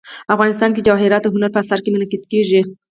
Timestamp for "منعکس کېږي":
1.93-2.61